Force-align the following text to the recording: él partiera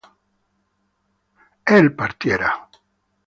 él 1.77 1.93
partiera 1.95 2.67